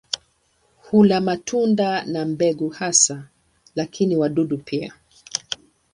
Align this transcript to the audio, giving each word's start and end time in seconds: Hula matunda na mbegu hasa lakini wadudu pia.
Hula 0.81 1.21
matunda 1.21 2.03
na 2.05 2.25
mbegu 2.25 2.69
hasa 2.69 3.27
lakini 3.75 4.15
wadudu 4.15 4.57
pia. 4.57 4.93